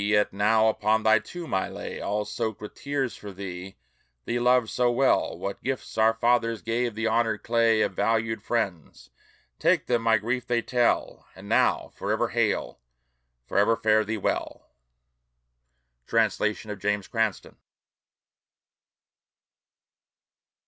[0.00, 3.76] yet now upon thy tomb I lay All soaked with tears for thee,
[4.26, 9.10] thee loved so well What gifts our fathers gave the honored clay Of valued friends;
[9.58, 12.78] take them, my grief they tell: And now, forever hail!
[13.44, 14.68] forever fare thee well!
[16.06, 17.56] Translation of James Cranstoun.